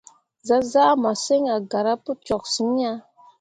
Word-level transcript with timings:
Zah 0.47 0.63
zaa 0.71 0.93
masǝŋ 1.03 1.43
a 1.53 1.57
gara 1.71 1.93
pu 2.03 2.11
toksyiŋ 2.27 2.73
ah. 2.89 2.97